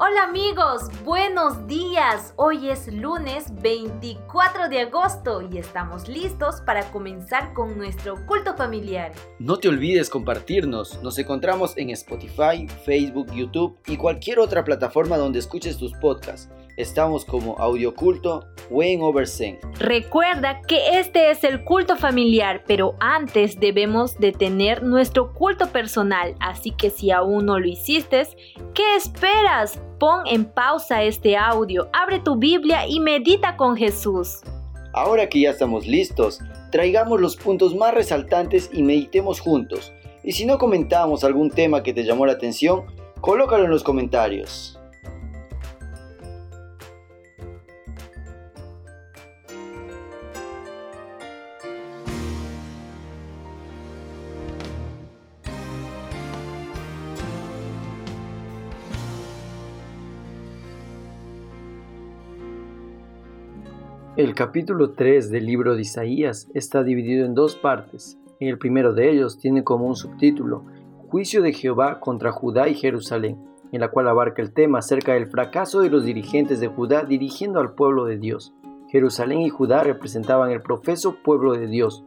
[0.00, 2.32] Hola amigos, buenos días.
[2.36, 9.10] Hoy es lunes 24 de agosto y estamos listos para comenzar con nuestro culto familiar.
[9.40, 11.02] No te olvides compartirnos.
[11.02, 16.48] Nos encontramos en Spotify, Facebook, YouTube y cualquier otra plataforma donde escuches tus podcasts.
[16.78, 19.58] Estamos como Audioculto Wayne Oversen.
[19.80, 26.36] Recuerda que este es el culto familiar, pero antes debemos de tener nuestro culto personal,
[26.38, 28.28] así que si aún no lo hiciste,
[28.74, 29.80] ¿qué esperas?
[29.98, 34.42] Pon en pausa este audio, abre tu Biblia y medita con Jesús.
[34.92, 36.38] Ahora que ya estamos listos,
[36.70, 39.92] traigamos los puntos más resaltantes y meditemos juntos.
[40.22, 42.84] Y si no comentamos algún tema que te llamó la atención,
[43.20, 44.78] colócalo en los comentarios.
[64.18, 68.18] El capítulo 3 del libro de Isaías está dividido en dos partes.
[68.40, 70.64] El primero de ellos tiene como un subtítulo
[71.08, 73.38] Juicio de Jehová contra Judá y Jerusalén,
[73.70, 77.60] en la cual abarca el tema acerca del fracaso de los dirigentes de Judá dirigiendo
[77.60, 78.52] al pueblo de Dios.
[78.88, 82.04] Jerusalén y Judá representaban el profeso pueblo de Dios,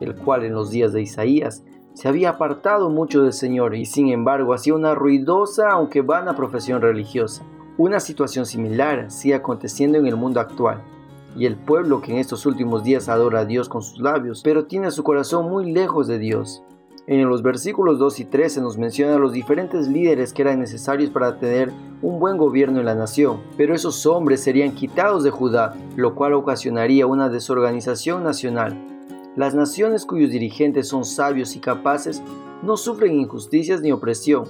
[0.00, 4.10] el cual en los días de Isaías se había apartado mucho del Señor y sin
[4.10, 7.42] embargo hacía una ruidosa aunque vana profesión religiosa.
[7.78, 10.82] Una situación similar sigue aconteciendo en el mundo actual
[11.36, 14.66] y el pueblo que en estos últimos días adora a Dios con sus labios, pero
[14.66, 16.62] tiene su corazón muy lejos de Dios.
[17.06, 21.10] En los versículos 2 y 3 se nos menciona los diferentes líderes que eran necesarios
[21.10, 25.74] para tener un buen gobierno en la nación, pero esos hombres serían quitados de Judá,
[25.96, 28.78] lo cual ocasionaría una desorganización nacional.
[29.36, 32.22] Las naciones cuyos dirigentes son sabios y capaces
[32.62, 34.44] no sufren injusticias ni opresión.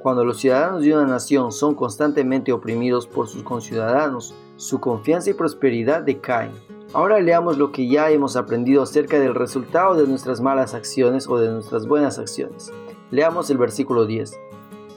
[0.00, 5.34] Cuando los ciudadanos de una nación son constantemente oprimidos por sus conciudadanos, su confianza y
[5.34, 6.50] prosperidad decaen.
[6.92, 11.38] Ahora leamos lo que ya hemos aprendido acerca del resultado de nuestras malas acciones o
[11.38, 12.72] de nuestras buenas acciones.
[13.12, 14.36] Leamos el versículo 10.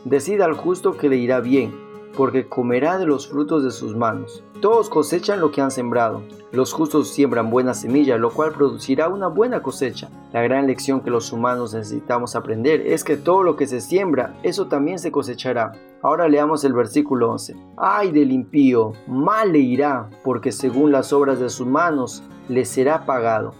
[0.05, 1.79] Decida al justo que le irá bien,
[2.17, 4.43] porque comerá de los frutos de sus manos.
[4.61, 6.23] Todos cosechan lo que han sembrado.
[6.51, 10.09] Los justos siembran buena semilla, lo cual producirá una buena cosecha.
[10.33, 14.33] La gran lección que los humanos necesitamos aprender es que todo lo que se siembra,
[14.43, 15.73] eso también se cosechará.
[16.01, 17.55] Ahora leamos el versículo 11.
[17.75, 23.05] Ay del impío, mal le irá, porque según las obras de sus manos le será
[23.05, 23.53] pagado.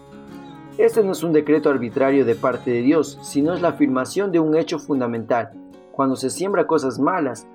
[0.78, 4.40] Este no es un decreto arbitrario de parte de Dios, sino es la afirmación de
[4.40, 5.52] un hecho fundamental.
[5.92, 7.48] Cuando se siembra cosas malas,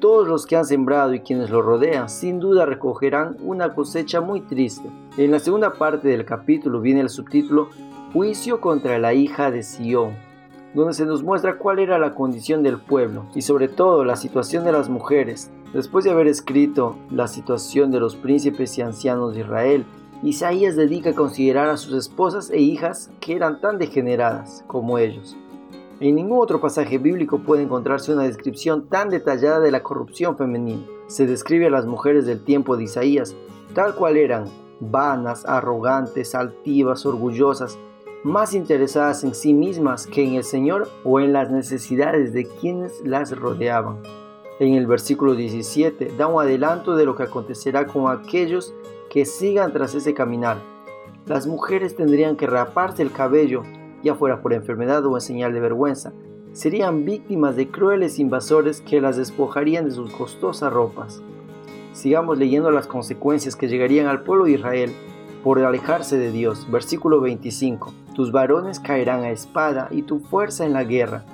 [0.00, 4.40] todos los que han sembrado y quienes lo rodean sin duda recogerán una cosecha muy
[4.40, 4.90] triste.
[5.16, 7.68] En la segunda parte del capítulo viene el subtítulo
[8.16, 10.14] Juicio contra la hija de Sión,
[10.72, 14.64] donde se nos muestra cuál era la condición del pueblo y sobre todo la situación
[14.64, 15.50] de las mujeres.
[15.74, 19.84] Después de haber escrito la situación de los príncipes y ancianos de Israel,
[20.22, 25.36] Isaías dedica a considerar a sus esposas e hijas que eran tan degeneradas como ellos.
[26.00, 30.86] En ningún otro pasaje bíblico puede encontrarse una descripción tan detallada de la corrupción femenina.
[31.06, 33.36] Se describe a las mujeres del tiempo de Isaías
[33.74, 34.46] tal cual eran,
[34.80, 37.78] vanas, arrogantes, altivas, orgullosas,
[38.26, 43.00] más interesadas en sí mismas que en el Señor o en las necesidades de quienes
[43.04, 43.98] las rodeaban.
[44.58, 48.74] En el versículo 17 da un adelanto de lo que acontecerá con aquellos
[49.10, 50.58] que sigan tras ese caminar.
[51.26, 53.62] Las mujeres tendrían que raparse el cabello
[54.02, 56.12] ya fuera por enfermedad o en señal de vergüenza,
[56.52, 61.22] serían víctimas de crueles invasores que las despojarían de sus costosas ropas.
[61.92, 64.92] Sigamos leyendo las consecuencias que llegarían al pueblo de Israel
[65.44, 66.66] por alejarse de Dios.
[66.70, 68.05] Versículo 25.
[68.16, 71.26] Tus varones caerán a espada y tu fuerza en la guerra.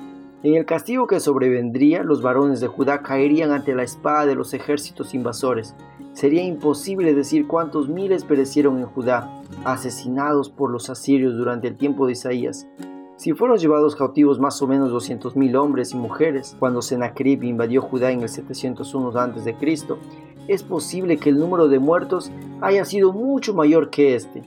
[0.43, 4.53] En el castigo que sobrevendría, los varones de Judá caerían ante la espada de los
[4.53, 5.77] ejércitos invasores.
[6.13, 9.31] Sería imposible decir cuántos miles perecieron en Judá,
[9.65, 12.67] asesinados por los asirios durante el tiempo de Isaías.
[13.15, 18.11] Si fueron llevados cautivos más o menos 200.000 hombres y mujeres cuando Sennacherib invadió Judá
[18.11, 19.57] en el 701 a.C.,
[20.49, 24.43] es posible que el número de muertos haya sido mucho mayor que este.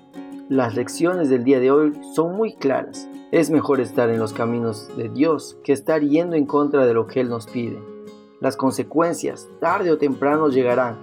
[0.49, 3.09] Las lecciones del día de hoy son muy claras.
[3.31, 7.07] Es mejor estar en los caminos de Dios que estar yendo en contra de lo
[7.07, 7.81] que Él nos pide.
[8.41, 10.97] Las consecuencias tarde o temprano llegarán.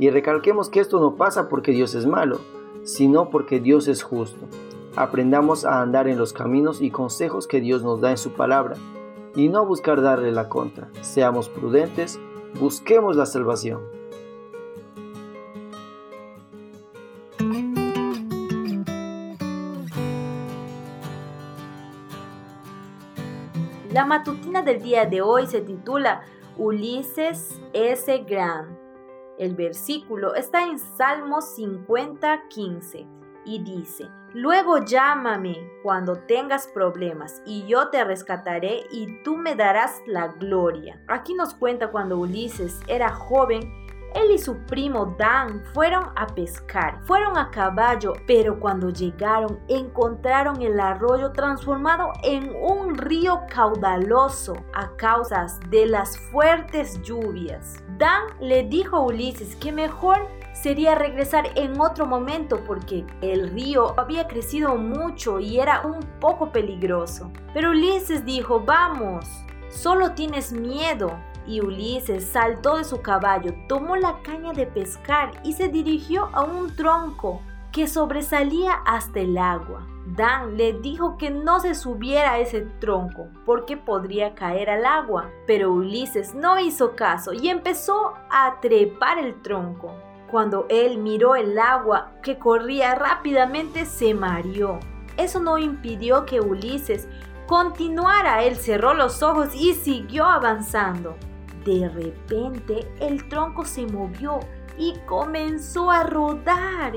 [0.00, 2.40] Y recalquemos que esto no pasa porque Dios es malo,
[2.82, 4.46] sino porque Dios es justo.
[4.96, 8.74] Aprendamos a andar en los caminos y consejos que Dios nos da en su palabra
[9.36, 10.88] y no buscar darle la contra.
[11.00, 12.18] Seamos prudentes,
[12.58, 13.99] busquemos la salvación.
[24.00, 26.22] La matutina del día de hoy se titula
[26.56, 28.24] Ulises S.
[28.26, 28.70] Grant.
[29.38, 33.06] El versículo está en Salmos 50, 15
[33.44, 40.00] y dice, Luego llámame cuando tengas problemas y yo te rescataré y tú me darás
[40.06, 40.98] la gloria.
[41.06, 43.70] Aquí nos cuenta cuando Ulises era joven
[44.14, 47.00] él y su primo Dan fueron a pescar.
[47.04, 54.94] Fueron a caballo, pero cuando llegaron encontraron el arroyo transformado en un río caudaloso a
[54.96, 57.82] causa de las fuertes lluvias.
[57.98, 63.98] Dan le dijo a Ulises que mejor sería regresar en otro momento porque el río
[63.98, 67.30] había crecido mucho y era un poco peligroso.
[67.54, 69.24] Pero Ulises dijo, vamos,
[69.68, 75.52] solo tienes miedo, y Ulises saltó de su caballo, tomó la caña de pescar y
[75.52, 77.40] se dirigió a un tronco
[77.72, 79.86] que sobresalía hasta el agua.
[80.06, 85.30] Dan le dijo que no se subiera a ese tronco porque podría caer al agua,
[85.46, 89.94] pero Ulises no hizo caso y empezó a trepar el tronco.
[90.30, 94.78] Cuando él miró el agua que corría rápidamente, se mareó.
[95.16, 97.08] Eso no impidió que Ulises
[97.46, 98.44] continuara.
[98.44, 101.16] Él cerró los ojos y siguió avanzando.
[101.64, 104.40] De repente el tronco se movió
[104.78, 106.92] y comenzó a rodar.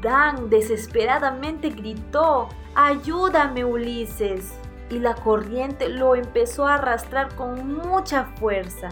[0.00, 4.54] Dan desesperadamente gritó, Ayúdame Ulises.
[4.88, 8.90] Y la corriente lo empezó a arrastrar con mucha fuerza.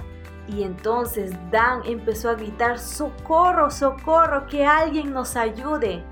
[0.49, 6.03] Y entonces Dan empezó a gritar, Socorro, socorro, que alguien nos ayude.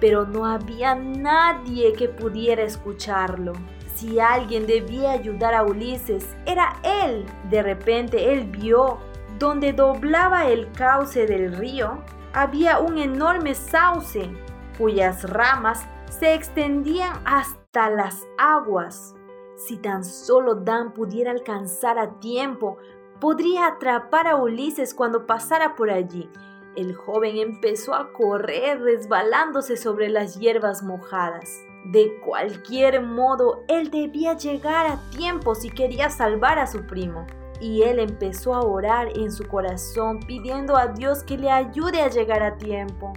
[0.00, 3.54] Pero no había nadie que pudiera escucharlo.
[3.96, 7.24] Si alguien debía ayudar a Ulises, era él.
[7.48, 8.98] De repente él vio,
[9.38, 12.02] donde doblaba el cauce del río,
[12.34, 14.30] había un enorme sauce
[14.76, 19.14] cuyas ramas se extendían hasta las aguas.
[19.56, 22.76] Si tan solo Dan pudiera alcanzar a tiempo,
[23.18, 26.28] podría atrapar a Ulises cuando pasara por allí.
[26.76, 31.65] El joven empezó a correr resbalándose sobre las hierbas mojadas.
[31.92, 37.28] De cualquier modo, él debía llegar a tiempo si quería salvar a su primo.
[37.60, 42.08] Y él empezó a orar en su corazón pidiendo a Dios que le ayude a
[42.08, 43.12] llegar a tiempo.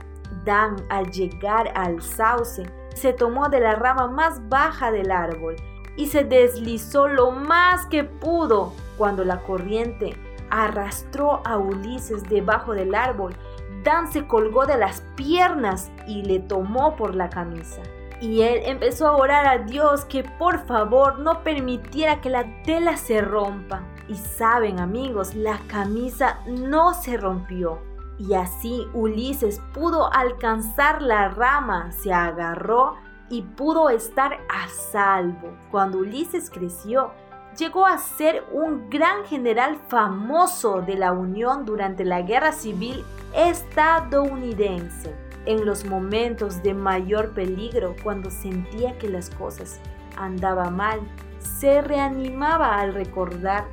[0.45, 5.55] Dan, al llegar al sauce, se tomó de la rama más baja del árbol
[5.97, 10.15] y se deslizó lo más que pudo cuando la corriente
[10.51, 13.35] arrastró a Ulises debajo del árbol.
[13.83, 17.81] Dan se colgó de las piernas y le tomó por la camisa.
[18.21, 22.97] Y él empezó a orar a Dios que por favor no permitiera que la tela
[22.97, 23.81] se rompa.
[24.09, 27.81] Y saben amigos, la camisa no se rompió.
[28.17, 32.97] Y así Ulises pudo alcanzar la rama, se agarró
[33.29, 35.55] y pudo estar a salvo.
[35.71, 37.11] Cuando Ulises creció,
[37.57, 45.28] llegó a ser un gran general famoso de la Unión durante la Guerra Civil estadounidense
[45.45, 49.79] en los momentos de mayor peligro, cuando sentía que las cosas
[50.15, 50.99] andaban mal,
[51.39, 53.65] se reanimaba al recordar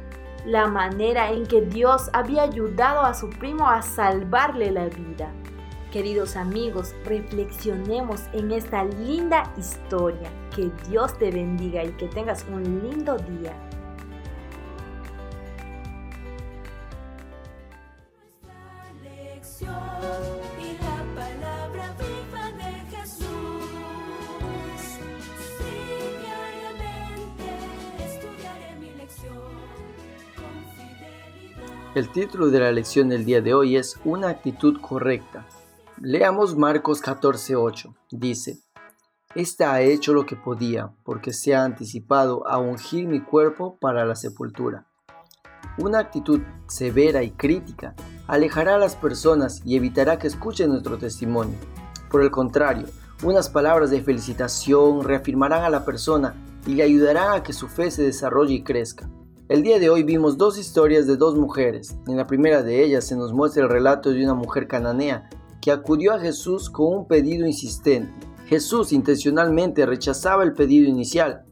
[0.44, 5.32] la manera en que Dios había ayudado a su primo a salvarle la vida.
[5.92, 10.30] Queridos amigos, reflexionemos en esta linda historia.
[10.54, 13.54] Que Dios te bendiga y que tengas un lindo día.
[31.96, 35.46] El título de la lección del día de hoy es Una actitud correcta.
[35.98, 37.94] Leamos Marcos 14:8.
[38.10, 38.58] Dice,
[39.34, 44.04] Esta ha hecho lo que podía, porque se ha anticipado a ungir mi cuerpo para
[44.04, 44.84] la sepultura.
[45.78, 47.94] Una actitud severa y crítica
[48.26, 51.56] alejará a las personas y evitará que escuchen nuestro testimonio.
[52.10, 52.88] Por el contrario,
[53.22, 56.34] unas palabras de felicitación reafirmarán a la persona
[56.66, 59.08] y le ayudarán a que su fe se desarrolle y crezca.
[59.48, 61.96] El día de hoy vimos dos historias de dos mujeres.
[62.08, 65.70] En la primera de ellas se nos muestra el relato de una mujer cananea que
[65.70, 68.12] acudió a Jesús con un pedido insistente.
[68.46, 71.44] Jesús intencionalmente rechazaba el pedido inicial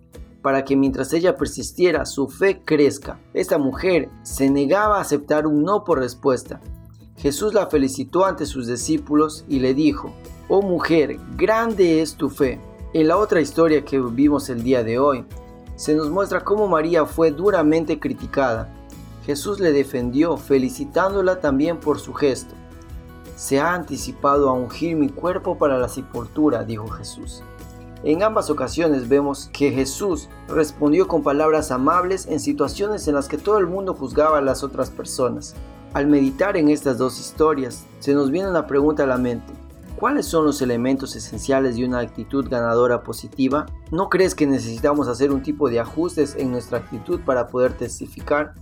[0.43, 3.21] para que mientras ella persistiera su fe crezca.
[3.33, 6.61] Esta mujer se negaba a aceptar un no por respuesta.
[7.17, 10.13] Jesús la felicitó ante sus discípulos y le dijo,
[10.49, 12.59] Oh mujer, grande es tu fe,
[12.93, 15.25] En la otra historia que vimos el día de hoy,
[15.77, 18.73] se nos muestra cómo María fue duramente criticada.
[19.27, 22.55] Jesús le defendió, felicitándola también por su gesto.
[23.37, 27.43] Se ha anticipado a ungir mi cuerpo para la sepultura, dijo Jesús.
[28.05, 33.39] En ambas ocasiones vemos que Jesús respondió con palabras amables en situaciones en las que
[33.39, 35.55] todo el mundo juzgaba a las otras personas.
[35.95, 39.64] Al meditar en estas dos historias, se nos viene una pregunta a la mente.
[40.05, 43.65] ¿Cuáles son los elementos esenciales de una actitud ganadora positiva?
[43.91, 48.53] ¿No crees que necesitamos hacer un tipo de ajustes en nuestra actitud para poder testificar?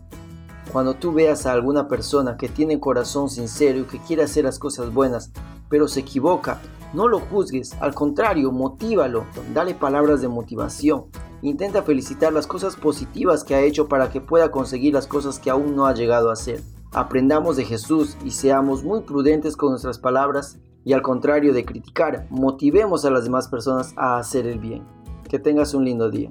[0.71, 4.61] Cuando tú veas a alguna persona que tiene corazón sincero y que quiere hacer las
[4.61, 5.33] cosas buenas,
[5.69, 6.61] pero se equivoca,
[6.95, 11.07] no lo juzgues, al contrario, motívalo, dale palabras de motivación.
[11.43, 15.51] Intenta felicitar las cosas positivas que ha hecho para que pueda conseguir las cosas que
[15.51, 16.63] aún no ha llegado a hacer.
[16.93, 22.27] Aprendamos de Jesús y seamos muy prudentes con nuestras palabras y al contrario de criticar,
[22.31, 24.83] motivemos a las demás personas a hacer el bien.
[25.29, 26.31] Que tengas un lindo día.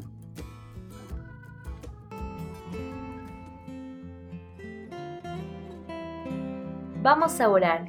[7.02, 7.86] Vamos a orar.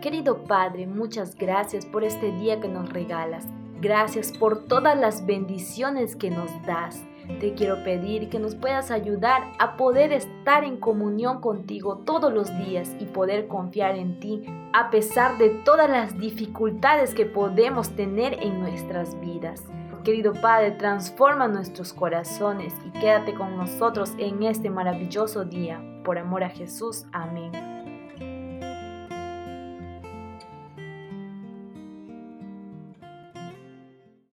[0.00, 3.46] Querido Padre, muchas gracias por este día que nos regalas.
[3.80, 7.07] Gracias por todas las bendiciones que nos das.
[7.40, 12.48] Te quiero pedir que nos puedas ayudar a poder estar en comunión contigo todos los
[12.58, 18.42] días y poder confiar en ti a pesar de todas las dificultades que podemos tener
[18.42, 19.62] en nuestras vidas.
[20.04, 25.82] Querido Padre, transforma nuestros corazones y quédate con nosotros en este maravilloso día.
[26.04, 27.04] Por amor a Jesús.
[27.12, 27.77] Amén.